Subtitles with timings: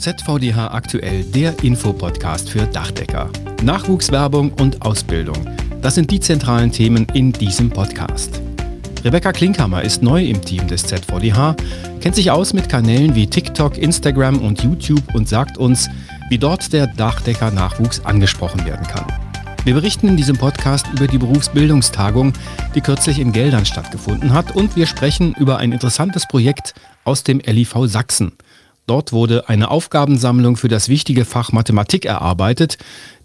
[0.00, 3.28] ZVDH aktuell der Infopodcast für Dachdecker.
[3.62, 5.36] Nachwuchswerbung und Ausbildung.
[5.82, 8.40] Das sind die zentralen Themen in diesem Podcast.
[9.04, 11.54] Rebecca Klinkhammer ist neu im Team des ZVDH,
[12.00, 15.90] kennt sich aus mit Kanälen wie TikTok, Instagram und YouTube und sagt uns,
[16.30, 19.06] wie dort der Dachdecker-Nachwuchs angesprochen werden kann.
[19.64, 22.32] Wir berichten in diesem Podcast über die Berufsbildungstagung,
[22.74, 26.72] die kürzlich in Geldern stattgefunden hat und wir sprechen über ein interessantes Projekt
[27.04, 28.32] aus dem LIV Sachsen–
[28.90, 32.76] Dort wurde eine Aufgabensammlung für das wichtige Fach Mathematik erarbeitet,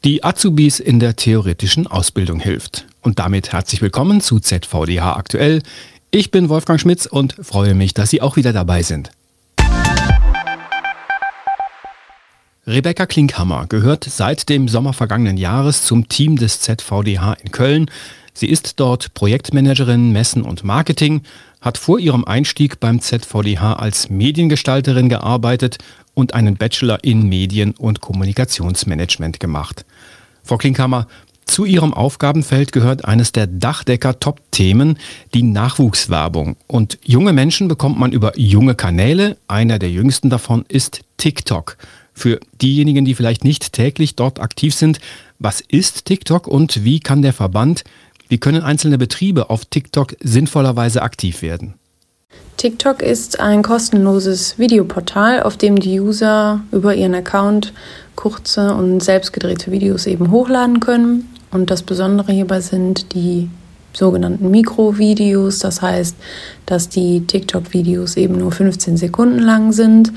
[0.03, 2.85] die Azubis in der theoretischen Ausbildung hilft.
[3.01, 5.63] Und damit herzlich willkommen zu ZVDH aktuell.
[6.11, 9.09] Ich bin Wolfgang Schmitz und freue mich, dass Sie auch wieder dabei sind.
[12.67, 17.89] Rebecca Klinkhammer gehört seit dem Sommer vergangenen Jahres zum Team des ZVDH in Köln.
[18.35, 21.23] Sie ist dort Projektmanagerin Messen und Marketing
[21.65, 25.79] hat vor ihrem Einstieg beim ZVDH als Mediengestalterin gearbeitet
[26.13, 29.83] und einen Bachelor in Medien- und Kommunikationsmanagement gemacht.
[30.43, 31.07] Frau Klinkhammer,
[31.45, 34.97] zu Ihrem Aufgabenfeld gehört eines der Dachdecker-Top-Themen,
[35.33, 36.55] die Nachwuchswerbung.
[36.67, 39.37] Und junge Menschen bekommt man über junge Kanäle.
[39.47, 41.77] Einer der jüngsten davon ist TikTok.
[42.13, 44.99] Für diejenigen, die vielleicht nicht täglich dort aktiv sind,
[45.37, 47.83] was ist TikTok und wie kann der Verband
[48.27, 51.75] wie können einzelne Betriebe auf TikTok sinnvollerweise aktiv werden?
[52.57, 57.73] TikTok ist ein kostenloses Videoportal, auf dem die User über ihren Account
[58.15, 61.29] kurze und selbstgedrehte Videos eben hochladen können.
[61.51, 63.49] Und das Besondere hierbei sind die
[63.93, 65.59] sogenannten Mikrovideos.
[65.59, 66.15] Das heißt,
[66.65, 70.11] dass die TikTok-Videos eben nur 15 Sekunden lang sind.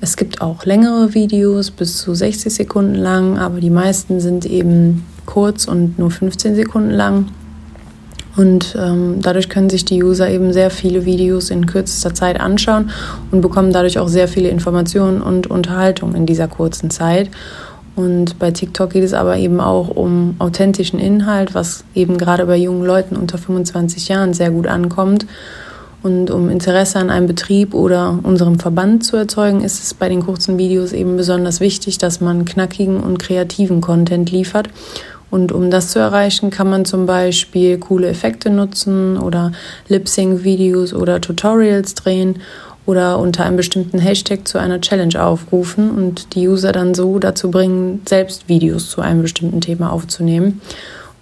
[0.00, 5.04] Es gibt auch längere Videos bis zu 60 Sekunden lang, aber die meisten sind eben
[5.26, 7.28] kurz und nur 15 Sekunden lang.
[8.36, 12.90] Und ähm, dadurch können sich die User eben sehr viele Videos in kürzester Zeit anschauen
[13.30, 17.30] und bekommen dadurch auch sehr viele Informationen und Unterhaltung in dieser kurzen Zeit.
[17.96, 22.56] Und bei TikTok geht es aber eben auch um authentischen Inhalt, was eben gerade bei
[22.56, 25.26] jungen Leuten unter 25 Jahren sehr gut ankommt.
[26.02, 30.22] Und um Interesse an einem Betrieb oder unserem Verband zu erzeugen, ist es bei den
[30.22, 34.68] kurzen Videos eben besonders wichtig, dass man knackigen und kreativen Content liefert
[35.34, 39.50] und um das zu erreichen, kann man zum Beispiel coole Effekte nutzen oder
[39.88, 42.36] Lip-Sync-Videos oder Tutorials drehen
[42.86, 47.50] oder unter einem bestimmten Hashtag zu einer Challenge aufrufen und die User dann so dazu
[47.50, 50.60] bringen, selbst Videos zu einem bestimmten Thema aufzunehmen.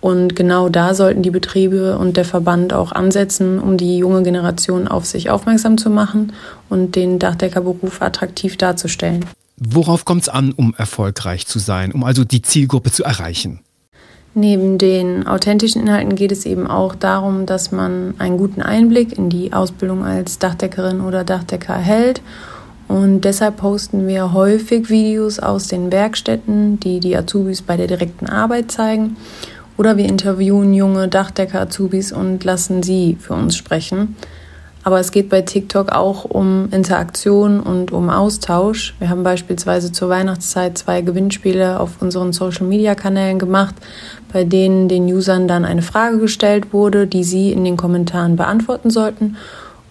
[0.02, 4.88] Und genau da sollten die Betriebe und der Verband auch ansetzen, um die junge Generation
[4.88, 6.34] auf sich aufmerksam zu machen
[6.68, 9.24] und den Dachdeckerberuf attraktiv darzustellen.
[9.56, 13.60] Worauf kommt es an, um erfolgreich zu sein, um also die Zielgruppe zu erreichen?
[14.34, 19.28] Neben den authentischen Inhalten geht es eben auch darum, dass man einen guten Einblick in
[19.28, 22.22] die Ausbildung als Dachdeckerin oder Dachdecker erhält.
[22.88, 28.26] Und deshalb posten wir häufig Videos aus den Werkstätten, die die Azubis bei der direkten
[28.26, 29.16] Arbeit zeigen.
[29.76, 34.16] Oder wir interviewen junge Dachdecker-Azubis und lassen sie für uns sprechen.
[34.84, 38.94] Aber es geht bei TikTok auch um Interaktion und um Austausch.
[38.98, 43.76] Wir haben beispielsweise zur Weihnachtszeit zwei Gewinnspiele auf unseren Social-Media-Kanälen gemacht,
[44.32, 48.90] bei denen den Usern dann eine Frage gestellt wurde, die sie in den Kommentaren beantworten
[48.90, 49.36] sollten,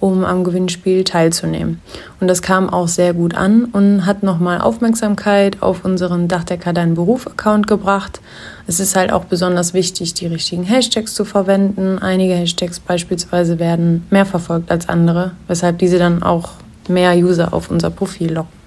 [0.01, 1.79] um am Gewinnspiel teilzunehmen.
[2.19, 6.95] Und das kam auch sehr gut an und hat nochmal Aufmerksamkeit auf unseren Dachdecker Dein
[6.95, 8.19] Beruf-Account gebracht.
[8.67, 11.99] Es ist halt auch besonders wichtig, die richtigen Hashtags zu verwenden.
[11.99, 16.49] Einige Hashtags beispielsweise werden mehr verfolgt als andere, weshalb diese dann auch
[16.89, 18.61] mehr User auf unser Profil locken.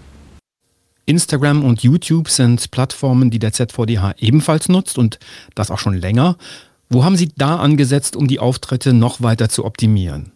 [1.07, 5.19] Instagram und YouTube sind Plattformen, die der ZVDH ebenfalls nutzt und
[5.55, 6.37] das auch schon länger.
[6.89, 10.34] Wo haben Sie da angesetzt, um die Auftritte noch weiter zu optimieren?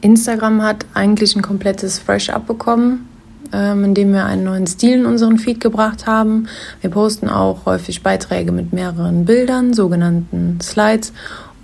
[0.00, 3.08] Instagram hat eigentlich ein komplettes Fresh-Up bekommen,
[3.52, 6.48] ähm, indem wir einen neuen Stil in unseren Feed gebracht haben.
[6.80, 11.12] Wir posten auch häufig Beiträge mit mehreren Bildern, sogenannten Slides.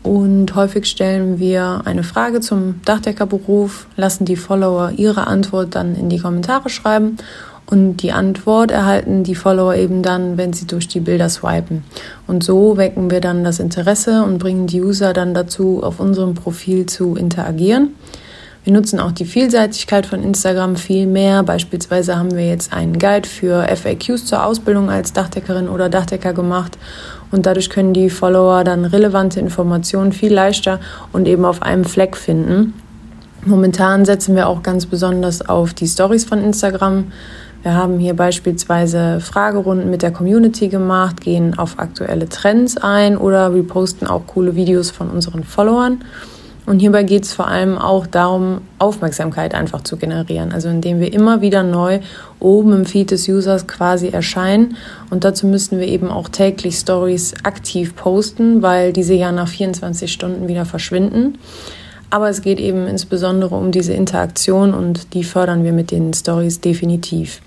[0.03, 6.11] Und häufig stellen wir eine Frage zum Dachdeckerberuf, lassen die Follower ihre Antwort dann in
[6.11, 7.17] die Kommentare schreiben
[7.67, 11.83] und die Antwort erhalten die Follower eben dann, wenn sie durch die Bilder swipen.
[12.27, 16.35] Und so wecken wir dann das Interesse und bringen die User dann dazu, auf unserem
[16.35, 17.95] Profil zu interagieren.
[18.65, 21.43] Wir nutzen auch die Vielseitigkeit von Instagram viel mehr.
[21.43, 26.79] Beispielsweise haben wir jetzt einen Guide für FAQs zur Ausbildung als Dachdeckerin oder Dachdecker gemacht.
[27.31, 30.81] Und dadurch können die Follower dann relevante Informationen viel leichter
[31.13, 32.73] und eben auf einem Fleck finden.
[33.45, 37.13] Momentan setzen wir auch ganz besonders auf die Stories von Instagram.
[37.63, 43.53] Wir haben hier beispielsweise Fragerunden mit der Community gemacht, gehen auf aktuelle Trends ein oder
[43.53, 46.03] reposten auch coole Videos von unseren Followern.
[46.67, 50.53] Und hierbei geht es vor allem auch darum, Aufmerksamkeit einfach zu generieren.
[50.53, 52.01] Also indem wir immer wieder neu
[52.41, 54.77] oben im Feed des Users quasi erscheinen.
[55.11, 60.11] Und dazu müssen wir eben auch täglich Stories aktiv posten, weil diese ja nach 24
[60.11, 61.39] Stunden wieder verschwinden.
[62.09, 66.61] Aber es geht eben insbesondere um diese Interaktion und die fördern wir mit den Stories
[66.61, 67.43] definitiv.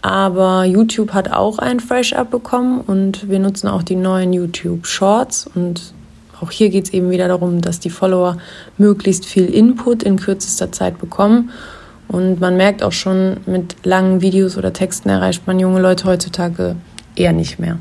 [0.00, 5.48] Aber YouTube hat auch ein Fresh-Up bekommen und wir nutzen auch die neuen YouTube Shorts
[5.54, 5.92] und
[6.40, 8.38] auch hier geht es eben wieder darum, dass die Follower
[8.76, 11.50] möglichst viel Input in kürzester Zeit bekommen.
[12.08, 16.76] Und man merkt auch schon, mit langen Videos oder Texten erreicht man junge Leute heutzutage
[17.16, 17.78] eher nicht mehr.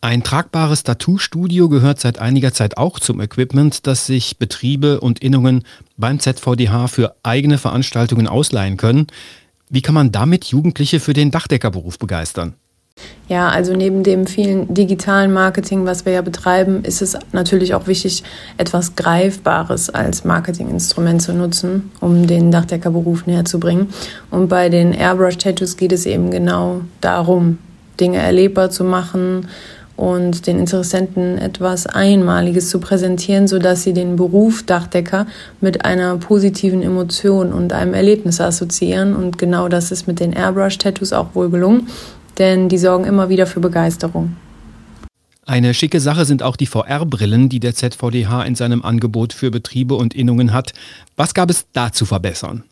[0.00, 5.64] Ein tragbares Tattoo-Studio gehört seit einiger Zeit auch zum Equipment, das sich Betriebe und Innungen
[5.96, 9.08] beim ZVDH für eigene Veranstaltungen ausleihen können.
[9.70, 12.54] Wie kann man damit Jugendliche für den Dachdeckerberuf begeistern?
[13.28, 17.86] Ja, also neben dem vielen digitalen Marketing, was wir ja betreiben, ist es natürlich auch
[17.86, 18.24] wichtig,
[18.56, 23.88] etwas Greifbares als Marketinginstrument zu nutzen, um den Dachdeckerberuf näher zu bringen.
[24.30, 27.58] Und bei den Airbrush-Tattoos geht es eben genau darum,
[28.00, 29.48] Dinge erlebbar zu machen
[29.98, 35.26] und den Interessenten etwas Einmaliges zu präsentieren, sodass sie den Beruf Dachdecker
[35.60, 39.16] mit einer positiven Emotion und einem Erlebnis assoziieren.
[39.16, 41.88] Und genau das ist mit den Airbrush-Tattoos auch wohl gelungen
[42.38, 44.36] denn die sorgen immer wieder für Begeisterung.
[45.46, 49.94] Eine schicke Sache sind auch die VR-Brillen, die der ZVDH in seinem Angebot für Betriebe
[49.94, 50.74] und Innungen hat.
[51.16, 52.64] Was gab es da zu verbessern?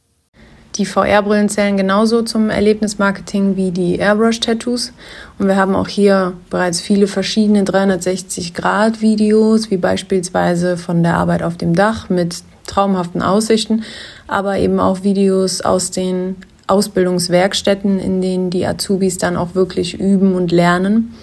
[0.76, 4.92] Die VR-Brillen zählen genauso zum Erlebnismarketing wie die Airbrush-Tattoos.
[5.38, 11.56] Und wir haben auch hier bereits viele verschiedene 360-Grad-Videos, wie beispielsweise von der Arbeit auf
[11.56, 13.84] dem Dach mit traumhaften Aussichten,
[14.26, 16.36] aber eben auch Videos aus den
[16.66, 21.14] Ausbildungswerkstätten, in denen die Azubis dann auch wirklich üben und lernen.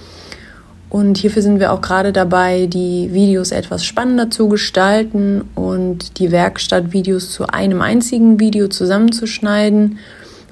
[0.94, 6.32] Und hierfür sind wir auch gerade dabei, die Videos etwas spannender zu gestalten und die
[6.32, 9.98] Werkstattvideos zu einem einzigen Video zusammenzuschneiden.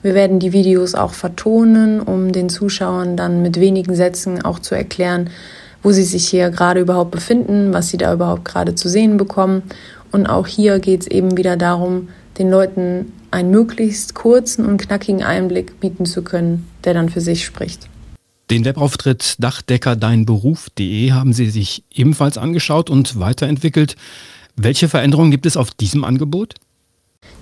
[0.02, 4.74] Wir werden die Videos auch vertonen, um den Zuschauern dann mit wenigen Sätzen auch zu
[4.74, 5.30] erklären,
[5.84, 9.62] wo sie sich hier gerade überhaupt befinden, was sie da überhaupt gerade zu sehen bekommen.
[10.12, 12.10] Und auch hier geht es eben wieder darum,
[12.40, 17.46] den Leuten einen möglichst kurzen und knackigen Einblick bieten zu können, der dann für sich
[17.46, 17.88] spricht.
[18.50, 23.96] Den Webauftritt dachdeckerDeinberuf.de haben Sie sich ebenfalls angeschaut und weiterentwickelt.
[24.58, 26.56] Welche Veränderungen gibt es auf diesem Angebot?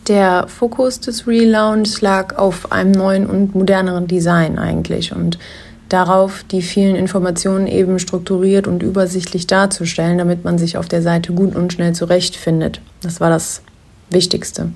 [0.07, 5.39] Der Fokus des Relaunch lag auf einem neuen und moderneren Design eigentlich und
[5.89, 11.33] darauf, die vielen Informationen eben strukturiert und übersichtlich darzustellen, damit man sich auf der Seite
[11.33, 12.81] gut und schnell zurechtfindet.
[13.01, 13.61] Das war das
[14.09, 14.71] Wichtigste.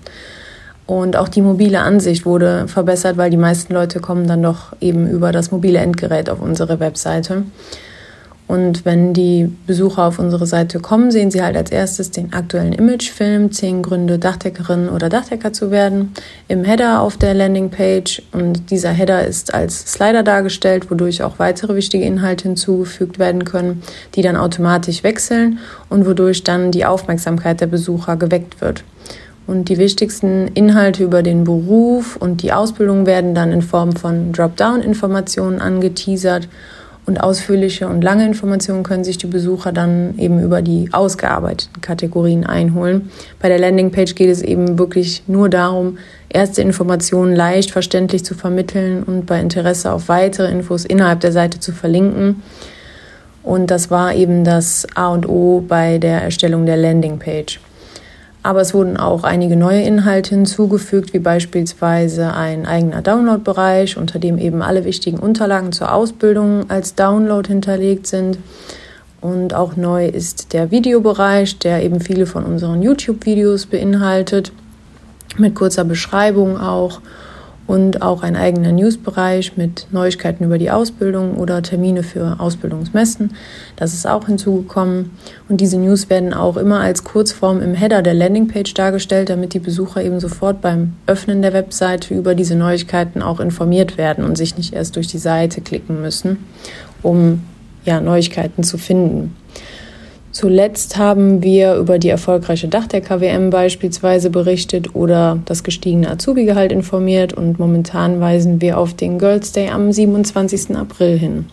[0.85, 5.09] Und auch die mobile Ansicht wurde verbessert, weil die meisten Leute kommen dann doch eben
[5.09, 7.43] über das mobile Endgerät auf unsere Webseite.
[8.45, 12.73] Und wenn die Besucher auf unsere Seite kommen, sehen sie halt als erstes den aktuellen
[12.73, 16.13] Imagefilm, 10 Gründe, Dachdeckerin oder Dachdecker zu werden,
[16.49, 18.21] im Header auf der Landingpage.
[18.33, 23.81] Und dieser Header ist als Slider dargestellt, wodurch auch weitere wichtige Inhalte hinzugefügt werden können,
[24.15, 25.59] die dann automatisch wechseln
[25.89, 28.83] und wodurch dann die Aufmerksamkeit der Besucher geweckt wird.
[29.45, 34.31] Und die wichtigsten Inhalte über den Beruf und die Ausbildung werden dann in Form von
[34.31, 36.47] Dropdown-Informationen angeteasert.
[37.05, 42.45] Und ausführliche und lange Informationen können sich die Besucher dann eben über die ausgearbeiteten Kategorien
[42.45, 43.09] einholen.
[43.41, 45.97] Bei der Landingpage geht es eben wirklich nur darum,
[46.29, 51.59] erste Informationen leicht verständlich zu vermitteln und bei Interesse auf weitere Infos innerhalb der Seite
[51.59, 52.41] zu verlinken.
[53.43, 57.59] Und das war eben das A und O bei der Erstellung der Landingpage.
[58.43, 64.37] Aber es wurden auch einige neue Inhalte hinzugefügt, wie beispielsweise ein eigener Download-Bereich, unter dem
[64.37, 68.37] eben alle wichtigen Unterlagen zur Ausbildung als Download hinterlegt sind.
[69.21, 74.51] Und auch neu ist der Videobereich, der eben viele von unseren YouTube-Videos beinhaltet,
[75.37, 76.99] mit kurzer Beschreibung auch
[77.65, 83.35] und auch ein eigener Newsbereich mit Neuigkeiten über die Ausbildung oder Termine für Ausbildungsmessen.
[83.75, 85.11] Das ist auch hinzugekommen.
[85.47, 89.59] Und diese News werden auch immer als Kurzform im Header der Landingpage dargestellt, damit die
[89.59, 94.57] Besucher eben sofort beim Öffnen der Webseite über diese Neuigkeiten auch informiert werden und sich
[94.57, 96.39] nicht erst durch die Seite klicken müssen,
[97.01, 97.43] um
[97.85, 99.35] ja, Neuigkeiten zu finden.
[100.33, 107.59] Zuletzt haben wir über die erfolgreiche Dachdecker-WM beispielsweise berichtet oder das gestiegene Azubi-Gehalt informiert und
[107.59, 110.75] momentan weisen wir auf den Girls Day am 27.
[110.75, 111.45] April hin.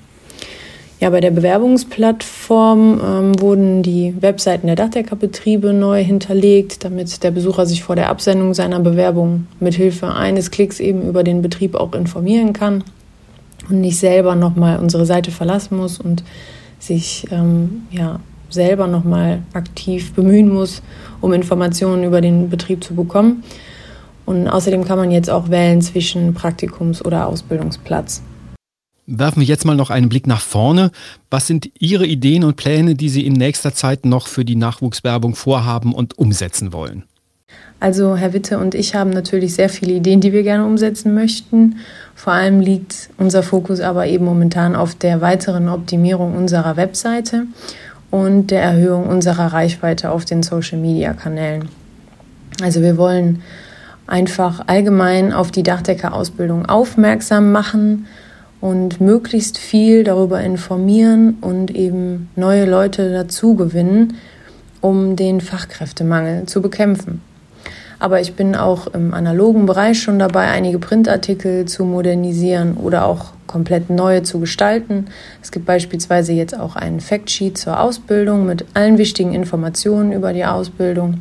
[0.99, 7.67] Ja, bei der Bewerbungsplattform ähm, wurden die Webseiten der Dachdeckerbetriebe neu hinterlegt, damit der Besucher
[7.67, 11.93] sich vor der Absendung seiner Bewerbung mit Hilfe eines Klicks eben über den Betrieb auch
[11.93, 12.83] informieren kann
[13.69, 16.25] und nicht selber nochmal unsere Seite verlassen muss und
[16.79, 18.21] sich ähm, ja,
[18.53, 20.83] selber nochmal aktiv bemühen muss,
[21.21, 23.43] um Informationen über den Betrieb zu bekommen.
[24.27, 28.23] Und außerdem kann man jetzt auch wählen zwischen Praktikums- oder Ausbildungsplatz.
[29.07, 30.93] Werfen wir jetzt mal noch einen Blick nach vorne.
[31.31, 35.35] Was sind Ihre Ideen und Pläne, die Sie in nächster Zeit noch für die Nachwuchswerbung
[35.35, 37.03] vorhaben und umsetzen wollen?
[37.81, 41.79] Also Herr Witte und ich haben natürlich sehr viele Ideen, die wir gerne umsetzen möchten.
[42.15, 47.47] Vor allem liegt unser Fokus aber eben momentan auf der weiteren Optimierung unserer Webseite
[48.11, 51.69] und der Erhöhung unserer Reichweite auf den Social-Media-Kanälen.
[52.63, 53.43] Also wir wollen
[54.07, 58.07] einfach allgemein auf die Dachdeckerausbildung aufmerksam machen
[58.61, 64.17] und möglichst viel darüber informieren und eben neue Leute dazu gewinnen,
[64.81, 67.23] um den Fachkräftemangel zu bekämpfen.
[68.01, 73.27] Aber ich bin auch im analogen Bereich schon dabei, einige Printartikel zu modernisieren oder auch
[73.47, 75.07] komplett neue zu gestalten.
[75.43, 80.47] Es gibt beispielsweise jetzt auch einen Factsheet zur Ausbildung mit allen wichtigen Informationen über die
[80.47, 81.21] Ausbildung,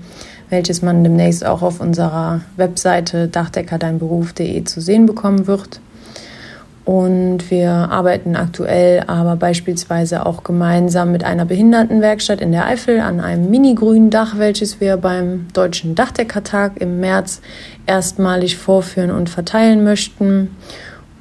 [0.49, 5.81] welches man demnächst auch auf unserer Webseite dachdeckerdeinberuf.de zu sehen bekommen wird.
[6.89, 13.19] Und wir arbeiten aktuell aber beispielsweise auch gemeinsam mit einer Behindertenwerkstatt in der Eifel an
[13.19, 17.41] einem mini-grünen Dach, welches wir beim Deutschen Dachdeckertag im März
[17.85, 20.55] erstmalig vorführen und verteilen möchten.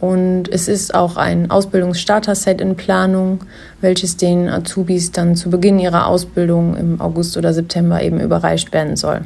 [0.01, 3.41] Und es ist auch ein Ausbildungsstarter-Set in Planung,
[3.83, 8.97] welches den Azubis dann zu Beginn ihrer Ausbildung im August oder September eben überreicht werden
[8.97, 9.21] soll.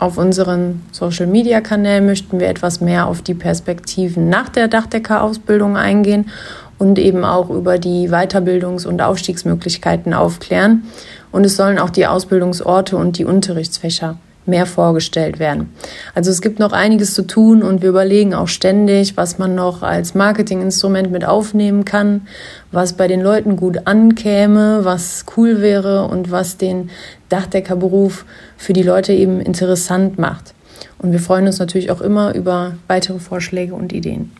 [0.00, 6.30] Auf unseren Social-Media-Kanälen möchten wir etwas mehr auf die Perspektiven nach der Dachdeckerausbildung eingehen
[6.78, 10.84] und eben auch über die Weiterbildungs- und Aufstiegsmöglichkeiten aufklären.
[11.32, 14.16] Und es sollen auch die Ausbildungsorte und die Unterrichtsfächer
[14.50, 15.72] mehr vorgestellt werden.
[16.14, 19.82] Also es gibt noch einiges zu tun und wir überlegen auch ständig, was man noch
[19.82, 22.26] als Marketinginstrument mit aufnehmen kann,
[22.72, 26.90] was bei den Leuten gut ankäme, was cool wäre und was den
[27.30, 28.26] Dachdeckerberuf
[28.56, 30.54] für die Leute eben interessant macht.
[30.98, 34.32] Und wir freuen uns natürlich auch immer über weitere Vorschläge und Ideen.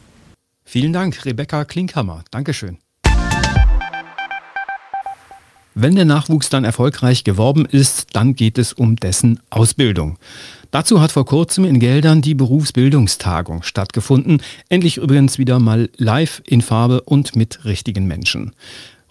[0.64, 2.22] Vielen Dank, Rebecca Klinkhammer.
[2.30, 2.78] Dankeschön.
[5.74, 10.18] Wenn der Nachwuchs dann erfolgreich geworben ist, dann geht es um dessen Ausbildung.
[10.72, 14.42] Dazu hat vor kurzem in Geldern die Berufsbildungstagung stattgefunden.
[14.68, 18.52] Endlich übrigens wieder mal live in Farbe und mit richtigen Menschen.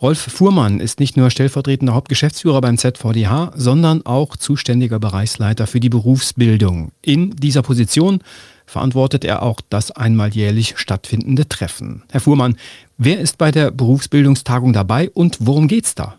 [0.02, 5.90] Rolf Fuhrmann ist nicht nur stellvertretender Hauptgeschäftsführer beim ZVDH, sondern auch zuständiger Bereichsleiter für die
[5.90, 6.92] Berufsbildung.
[7.02, 8.22] In dieser Position
[8.66, 12.04] verantwortet er auch das einmal jährlich stattfindende Treffen.
[12.12, 12.56] Herr Fuhrmann,
[12.98, 16.19] wer ist bei der Berufsbildungstagung dabei und worum geht's da?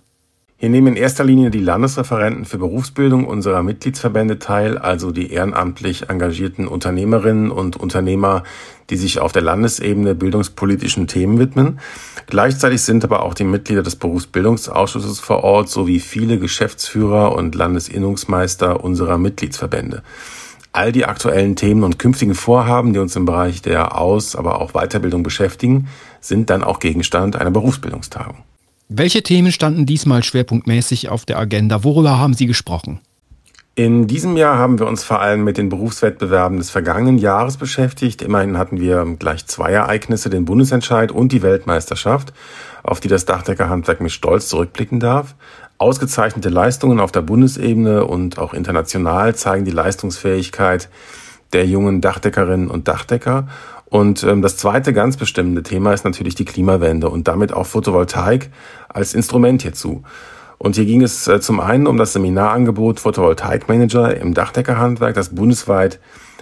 [0.63, 6.11] Hier nehmen in erster Linie die Landesreferenten für Berufsbildung unserer Mitgliedsverbände teil, also die ehrenamtlich
[6.11, 8.43] engagierten Unternehmerinnen und Unternehmer,
[8.91, 11.81] die sich auf der Landesebene bildungspolitischen Themen widmen.
[12.27, 18.85] Gleichzeitig sind aber auch die Mitglieder des Berufsbildungsausschusses vor Ort sowie viele Geschäftsführer und Landesinnungsmeister
[18.85, 20.03] unserer Mitgliedsverbände.
[20.73, 24.73] All die aktuellen Themen und künftigen Vorhaben, die uns im Bereich der Aus-, aber auch
[24.73, 25.89] Weiterbildung beschäftigen,
[26.21, 28.45] sind dann auch Gegenstand einer Berufsbildungstagung.
[28.93, 31.85] Welche Themen standen diesmal schwerpunktmäßig auf der Agenda?
[31.85, 32.99] Worüber haben Sie gesprochen?
[33.77, 38.21] In diesem Jahr haben wir uns vor allem mit den Berufswettbewerben des vergangenen Jahres beschäftigt.
[38.21, 42.33] Immerhin hatten wir gleich zwei Ereignisse, den Bundesentscheid und die Weltmeisterschaft,
[42.83, 45.37] auf die das Dachdeckerhandwerk mit Stolz zurückblicken darf.
[45.79, 50.89] Ausgezeichnete Leistungen auf der Bundesebene und auch international zeigen die Leistungsfähigkeit
[51.53, 53.49] der jungen Dachdeckerinnen und Dachdecker.
[53.87, 58.51] Und ähm, das zweite ganz bestimmende Thema ist natürlich die Klimawende und damit auch Photovoltaik
[58.89, 60.05] als Instrument hierzu.
[60.59, 65.99] Und hier ging es äh, zum einen um das Seminarangebot Photovoltaikmanager im Dachdeckerhandwerk, das bundesweit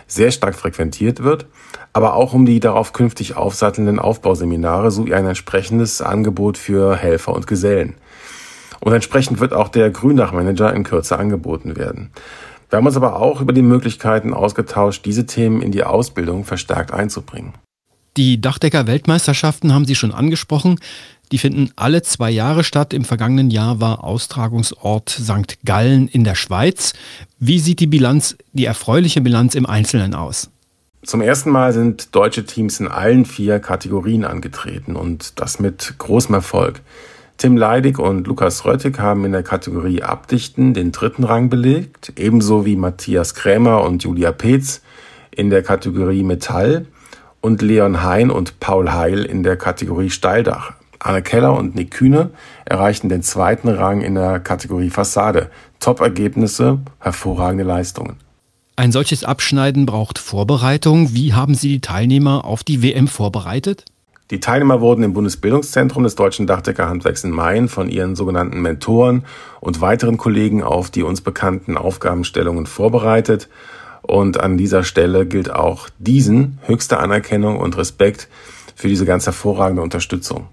[0.09, 1.47] sehr stark frequentiert wird,
[1.93, 7.47] aber auch um die darauf künftig aufsattelnden Aufbauseminare sowie ein entsprechendes Angebot für Helfer und
[7.47, 7.95] Gesellen.
[8.81, 12.11] Und entsprechend wird auch der Gründachmanager in Kürze angeboten werden.
[12.71, 16.93] Wir haben uns aber auch über die Möglichkeiten ausgetauscht, diese Themen in die Ausbildung verstärkt
[16.93, 17.55] einzubringen.
[18.17, 20.79] Die Dachdecker-Weltmeisterschaften haben Sie schon angesprochen.
[21.31, 22.93] Die finden alle zwei Jahre statt.
[22.93, 25.59] Im vergangenen Jahr war Austragungsort St.
[25.65, 26.95] Gallen in der Schweiz.
[27.39, 30.51] Wie sieht die Bilanz, die erfreuliche Bilanz im Einzelnen aus?
[31.05, 36.35] Zum ersten Mal sind deutsche Teams in allen vier Kategorien angetreten und das mit großem
[36.35, 36.81] Erfolg.
[37.39, 42.67] Tim Leidig und Lukas Röttig haben in der Kategorie Abdichten den dritten Rang belegt, ebenso
[42.67, 44.83] wie Matthias Krämer und Julia Peetz
[45.31, 46.87] in der Kategorie Metall
[47.41, 50.73] und Leon Hein und Paul Heil in der Kategorie Steildach.
[50.99, 52.31] Anne Keller und Nick Kühne
[52.65, 55.49] erreichten den zweiten Rang in der Kategorie Fassade.
[55.79, 58.17] Top-Ergebnisse, hervorragende Leistungen.
[58.75, 61.15] Ein solches Abschneiden braucht Vorbereitung.
[61.15, 63.85] Wie haben Sie die Teilnehmer auf die WM vorbereitet?
[64.31, 69.25] Die Teilnehmer wurden im Bundesbildungszentrum des Deutschen Dachdeckerhandwerks in Main von ihren sogenannten Mentoren
[69.61, 73.49] und weiteren Kollegen auf die uns bekannten Aufgabenstellungen vorbereitet.
[74.03, 78.29] Und an dieser Stelle gilt auch diesen höchste Anerkennung und Respekt
[78.75, 80.49] für diese ganz hervorragende Unterstützung.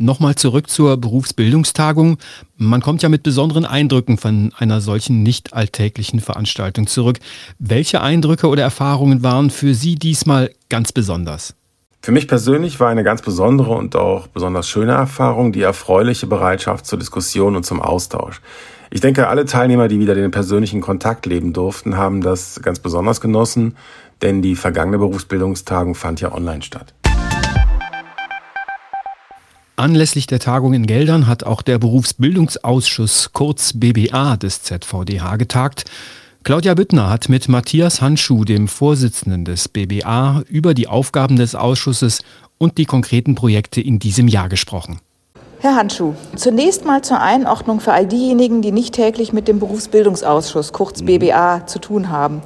[0.00, 2.18] Nochmal zurück zur Berufsbildungstagung.
[2.56, 7.18] Man kommt ja mit besonderen Eindrücken von einer solchen nicht alltäglichen Veranstaltung zurück.
[7.58, 11.57] Welche Eindrücke oder Erfahrungen waren für Sie diesmal ganz besonders?
[12.00, 16.86] Für mich persönlich war eine ganz besondere und auch besonders schöne Erfahrung die erfreuliche Bereitschaft
[16.86, 18.40] zur Diskussion und zum Austausch.
[18.90, 23.20] Ich denke, alle Teilnehmer, die wieder den persönlichen Kontakt leben durften, haben das ganz besonders
[23.20, 23.76] genossen,
[24.22, 26.94] denn die vergangene Berufsbildungstagung fand ja online statt.
[29.76, 35.84] Anlässlich der Tagung in Geldern hat auch der Berufsbildungsausschuss kurz BBA des ZVDH getagt.
[36.44, 42.20] Claudia Büttner hat mit Matthias Handschuh, dem Vorsitzenden des BBA, über die Aufgaben des Ausschusses
[42.56, 45.00] und die konkreten Projekte in diesem Jahr gesprochen.
[45.60, 50.72] Herr Handschuh, zunächst mal zur Einordnung für all diejenigen, die nicht täglich mit dem Berufsbildungsausschuss,
[50.72, 52.40] kurz BBA, zu tun haben.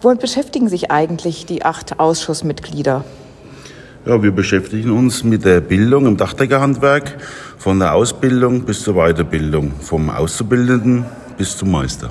[0.00, 3.04] Womit beschäftigen sich eigentlich die acht Ausschussmitglieder?
[4.06, 7.18] Ja, wir beschäftigen uns mit der Bildung im Dachdeckerhandwerk,
[7.58, 11.04] von der Ausbildung bis zur Weiterbildung, vom Auszubildenden
[11.36, 12.10] bis zum Meister.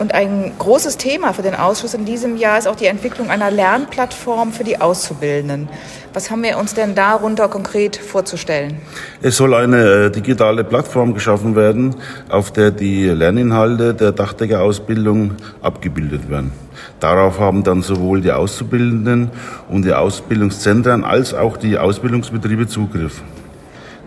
[0.00, 3.50] Und ein großes Thema für den Ausschuss in diesem Jahr ist auch die Entwicklung einer
[3.50, 5.68] Lernplattform für die Auszubildenden.
[6.14, 8.78] Was haben wir uns denn darunter konkret vorzustellen?
[9.20, 11.96] Es soll eine äh, digitale Plattform geschaffen werden,
[12.30, 16.52] auf der die Lerninhalte der Dachdeckerausbildung abgebildet werden.
[16.98, 19.30] Darauf haben dann sowohl die Auszubildenden
[19.68, 23.20] und die Ausbildungszentren als auch die Ausbildungsbetriebe Zugriff.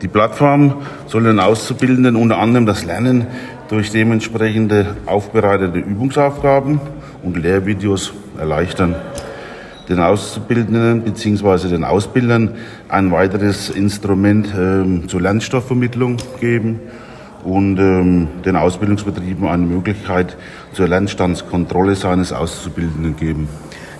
[0.04, 3.28] Die Plattform soll den Auszubildenden unter anderem das Lernen
[3.70, 6.80] durch dementsprechende aufbereitete Übungsaufgaben
[7.24, 8.96] und Lehrvideos erleichtern.
[9.90, 11.70] Den Auszubildenden bzw.
[11.70, 12.56] den Ausbildern
[12.88, 16.80] ein weiteres Instrument ähm, zur Lernstoffvermittlung geben
[17.44, 20.38] und ähm, den Ausbildungsbetrieben eine Möglichkeit
[20.72, 23.50] zur Lernstandskontrolle seines Auszubildenden geben.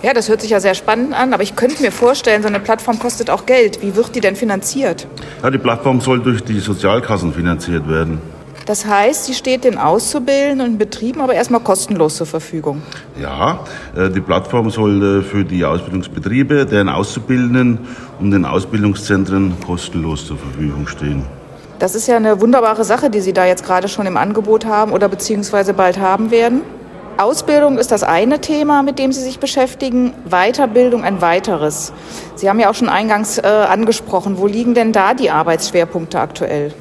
[0.02, 2.60] Ja, das hört sich ja sehr spannend an, aber ich könnte mir vorstellen, so eine
[2.60, 3.80] Plattform kostet auch Geld.
[3.80, 5.06] Wie wird die denn finanziert?
[5.42, 8.18] Ja, die Plattform soll durch die Sozialkassen finanziert werden.
[8.66, 12.82] Das heißt, sie steht den Auszubildenden und Betrieben aber erstmal kostenlos zur Verfügung.
[13.20, 13.60] Ja,
[13.94, 17.78] äh, die Plattform soll äh, für die Ausbildungsbetriebe, deren Auszubildenden
[18.20, 21.24] und den Ausbildungszentren kostenlos zur Verfügung stehen.
[21.78, 24.92] Das ist ja eine wunderbare Sache, die Sie da jetzt gerade schon im Angebot haben
[24.92, 26.62] oder beziehungsweise bald haben werden.
[27.16, 31.92] Ausbildung ist das eine Thema, mit dem Sie sich beschäftigen, Weiterbildung ein weiteres.
[32.34, 36.72] Sie haben ja auch schon eingangs äh, angesprochen, wo liegen denn da die Arbeitsschwerpunkte aktuell?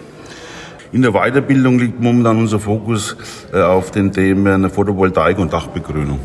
[0.94, 3.18] In der Weiterbildung liegt momentan unser Fokus
[3.52, 6.20] äh, auf den Themen Photovoltaik und Dachbegrünung.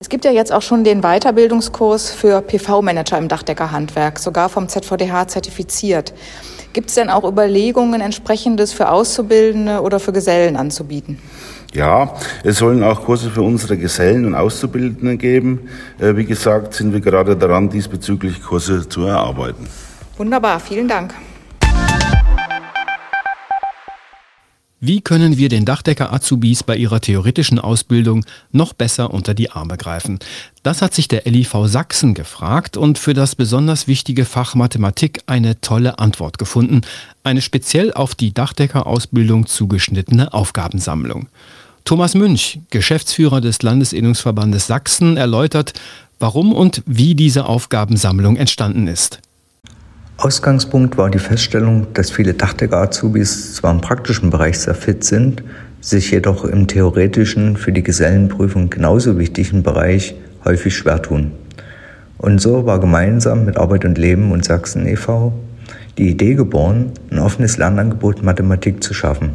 [0.00, 5.26] Es gibt ja jetzt auch schon den Weiterbildungskurs für PV-Manager im Dachdeckerhandwerk, sogar vom ZVDH
[5.26, 6.14] zertifiziert.
[6.72, 11.18] Gibt es denn auch Überlegungen, entsprechendes für Auszubildende oder für Gesellen anzubieten?
[11.74, 15.68] Ja, es sollen auch Kurse für unsere Gesellen und Auszubildenden geben.
[15.98, 19.66] Äh, wie gesagt, sind wir gerade daran, diesbezüglich Kurse zu erarbeiten.
[20.16, 21.14] Wunderbar, vielen Dank.
[24.80, 30.20] Wie können wir den Dachdecker-Azubis bei ihrer theoretischen Ausbildung noch besser unter die Arme greifen?
[30.62, 35.60] Das hat sich der LIV Sachsen gefragt und für das besonders wichtige Fach Mathematik eine
[35.60, 36.82] tolle Antwort gefunden.
[37.24, 41.26] Eine speziell auf die Dachdecker-Ausbildung zugeschnittene Aufgabensammlung.
[41.84, 45.72] Thomas Münch, Geschäftsführer des Landesinnungsverbandes Sachsen, erläutert,
[46.20, 49.18] warum und wie diese Aufgabensammlung entstanden ist.
[50.20, 55.44] Ausgangspunkt war die Feststellung, dass viele Dachdecker-Azubis zwar im praktischen Bereich sehr fit sind,
[55.80, 61.30] sich jedoch im theoretischen, für die Gesellenprüfung genauso wichtigen Bereich häufig schwer tun.
[62.18, 65.32] Und so war gemeinsam mit Arbeit und Leben und Sachsen e.V.
[65.98, 69.34] die Idee geboren, ein offenes Lernangebot Mathematik zu schaffen,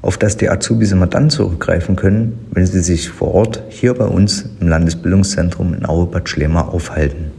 [0.00, 4.06] auf das die Azubis immer dann zurückgreifen können, wenn sie sich vor Ort hier bei
[4.06, 7.33] uns im Landesbildungszentrum in Aue-Bad Schlema aufhalten.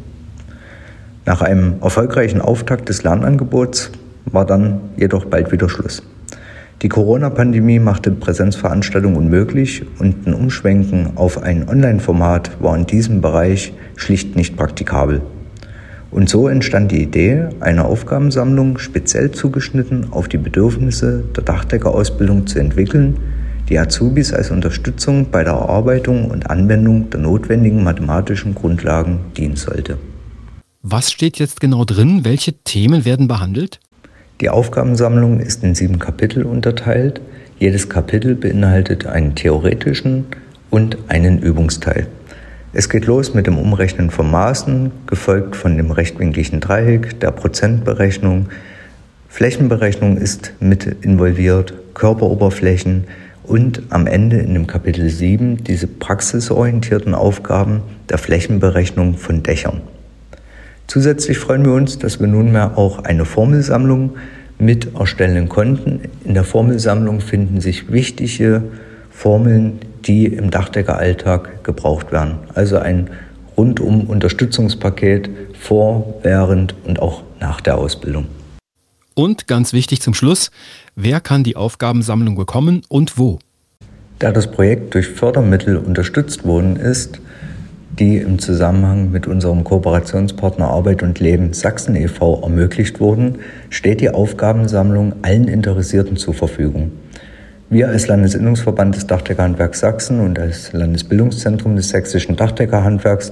[1.25, 3.91] Nach einem erfolgreichen Auftakt des Lernangebots
[4.25, 6.03] war dann jedoch bald wieder Schluss.
[6.83, 13.73] Die Corona-Pandemie machte Präsenzveranstaltungen unmöglich und ein Umschwenken auf ein Online-Format war in diesem Bereich
[13.95, 15.21] schlicht nicht praktikabel.
[16.11, 22.59] Und so entstand die Idee eine Aufgabensammlung speziell zugeschnitten auf die Bedürfnisse der Dachdeckerausbildung zu
[22.59, 23.17] entwickeln,
[23.67, 29.97] die Azubis als Unterstützung bei der Erarbeitung und Anwendung der notwendigen mathematischen Grundlagen dienen sollte.
[30.87, 32.25] Was steht jetzt genau drin?
[32.25, 33.79] Welche Themen werden behandelt?
[34.39, 37.21] Die Aufgabensammlung ist in sieben Kapitel unterteilt.
[37.57, 40.25] Jedes Kapitel beinhaltet einen theoretischen
[40.69, 42.05] und einen Übungsteil.
[42.71, 48.49] Es geht los mit dem Umrechnen von Maßen, gefolgt von dem rechtwinkligen Dreieck, der Prozentberechnung.
[49.27, 53.05] Flächenberechnung ist mit involviert, Körperoberflächen
[53.41, 59.81] und am Ende in dem Kapitel 7 diese praxisorientierten Aufgaben der Flächenberechnung von Dächern.
[60.87, 64.15] Zusätzlich freuen wir uns, dass wir nunmehr auch eine Formelsammlung
[64.59, 66.01] mit erstellen konnten.
[66.23, 68.63] In der Formelsammlung finden sich wichtige
[69.09, 72.39] Formeln, die im Dachdeckeralltag gebraucht werden.
[72.53, 73.09] Also ein
[73.57, 78.27] rundum Unterstützungspaket vor, während und auch nach der Ausbildung.
[79.13, 80.51] Und ganz wichtig zum Schluss,
[80.95, 83.39] wer kann die Aufgabensammlung bekommen und wo?
[84.19, 87.19] Da das Projekt durch Fördermittel unterstützt worden ist,
[87.99, 92.41] die im Zusammenhang mit unserem Kooperationspartner Arbeit und Leben Sachsen e.V.
[92.43, 93.37] ermöglicht wurden,
[93.69, 96.91] steht die Aufgabensammlung allen Interessierten zur Verfügung.
[97.69, 103.31] Wir als Landesinnungsverband des Dachdeckerhandwerks Sachsen und als Landesbildungszentrum des sächsischen Dachdeckerhandwerks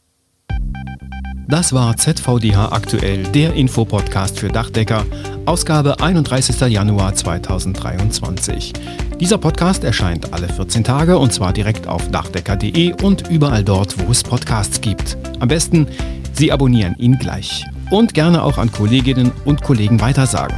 [1.49, 5.07] Das war ZVDH aktuell, der Infopodcast für Dachdecker,
[5.45, 6.61] Ausgabe 31.
[6.63, 8.73] Januar 2023.
[9.21, 14.11] Dieser Podcast erscheint alle 14 Tage und zwar direkt auf dachdecker.de und überall dort, wo
[14.11, 15.17] es Podcasts gibt.
[15.39, 15.87] Am besten,
[16.33, 20.57] Sie abonnieren ihn gleich und gerne auch an Kolleginnen und Kollegen weitersagen.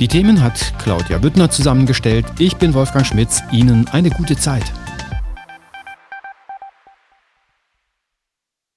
[0.00, 2.24] Die Themen hat Claudia Büttner zusammengestellt.
[2.38, 3.42] Ich bin Wolfgang Schmitz.
[3.52, 4.64] Ihnen eine gute Zeit.